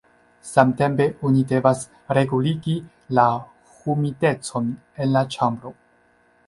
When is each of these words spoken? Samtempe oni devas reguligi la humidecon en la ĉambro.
Samtempe 0.51 1.05
oni 1.29 1.43
devas 1.51 1.83
reguligi 2.19 2.73
la 3.19 3.27
humidecon 3.83 4.75
en 5.05 5.17
la 5.19 5.27
ĉambro. 5.37 5.81